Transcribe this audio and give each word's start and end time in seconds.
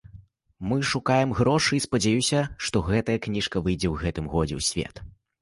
Мы 0.69 0.77
шукаем 0.91 1.35
грошы, 1.41 1.73
і 1.79 1.81
спадзяюся, 1.85 2.39
што 2.69 2.83
гэтая 2.89 3.19
кніжка 3.27 3.63
выйдзе 3.69 3.93
у 3.93 4.01
гэтым 4.07 4.25
годзе 4.35 4.61
у 4.63 4.67
свет. 4.73 5.05